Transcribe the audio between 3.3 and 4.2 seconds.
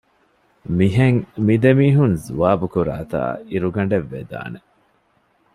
އިރުގަނޑެއް